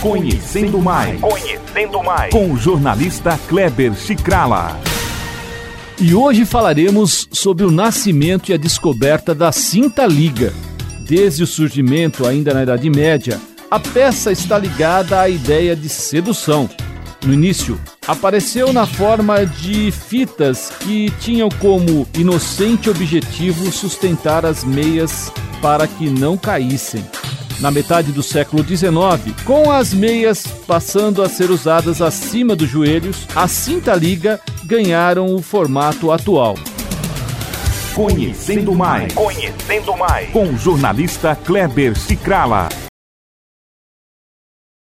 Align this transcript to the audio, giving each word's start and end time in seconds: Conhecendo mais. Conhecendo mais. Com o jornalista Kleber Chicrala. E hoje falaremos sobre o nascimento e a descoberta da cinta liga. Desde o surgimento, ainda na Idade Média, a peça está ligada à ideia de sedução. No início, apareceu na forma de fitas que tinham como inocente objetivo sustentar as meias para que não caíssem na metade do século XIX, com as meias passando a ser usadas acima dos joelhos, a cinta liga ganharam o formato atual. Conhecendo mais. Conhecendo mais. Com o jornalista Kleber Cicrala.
Conhecendo 0.00 0.80
mais. 0.80 1.20
Conhecendo 1.20 2.02
mais. 2.02 2.32
Com 2.32 2.50
o 2.50 2.56
jornalista 2.56 3.38
Kleber 3.46 3.94
Chicrala. 3.94 4.80
E 6.00 6.14
hoje 6.14 6.46
falaremos 6.46 7.28
sobre 7.30 7.66
o 7.66 7.70
nascimento 7.70 8.50
e 8.50 8.54
a 8.54 8.56
descoberta 8.56 9.34
da 9.34 9.52
cinta 9.52 10.06
liga. 10.06 10.54
Desde 11.06 11.42
o 11.42 11.46
surgimento, 11.46 12.26
ainda 12.26 12.54
na 12.54 12.62
Idade 12.62 12.88
Média, 12.88 13.38
a 13.70 13.78
peça 13.78 14.32
está 14.32 14.56
ligada 14.56 15.20
à 15.20 15.28
ideia 15.28 15.76
de 15.76 15.90
sedução. 15.90 16.70
No 17.22 17.34
início, 17.34 17.78
apareceu 18.08 18.72
na 18.72 18.86
forma 18.86 19.44
de 19.44 19.90
fitas 19.90 20.72
que 20.80 21.10
tinham 21.20 21.50
como 21.60 22.08
inocente 22.14 22.88
objetivo 22.88 23.70
sustentar 23.70 24.46
as 24.46 24.64
meias 24.64 25.30
para 25.60 25.86
que 25.86 26.08
não 26.08 26.38
caíssem 26.38 27.04
na 27.60 27.70
metade 27.70 28.10
do 28.12 28.22
século 28.22 28.64
XIX, 28.64 28.90
com 29.44 29.70
as 29.70 29.92
meias 29.92 30.46
passando 30.66 31.22
a 31.22 31.28
ser 31.28 31.50
usadas 31.50 32.00
acima 32.00 32.56
dos 32.56 32.68
joelhos, 32.68 33.26
a 33.34 33.46
cinta 33.46 33.94
liga 33.94 34.40
ganharam 34.64 35.34
o 35.34 35.42
formato 35.42 36.10
atual. 36.10 36.54
Conhecendo 37.94 38.74
mais. 38.74 39.12
Conhecendo 39.12 39.96
mais. 39.96 40.30
Com 40.30 40.44
o 40.48 40.56
jornalista 40.56 41.36
Kleber 41.36 41.98
Cicrala. 41.98 42.68